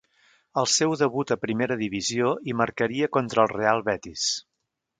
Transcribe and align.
Al 0.61 0.67
seu 0.75 0.95
debut 1.01 1.33
a 1.35 1.37
primera 1.43 1.77
divisió, 1.83 2.31
hi 2.49 2.57
marcaria 2.63 3.11
contra 3.19 3.45
el 3.47 3.53
Real 3.55 3.87
Betis. 3.91 4.29